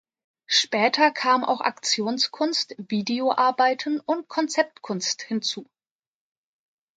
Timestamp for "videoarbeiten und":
2.79-4.27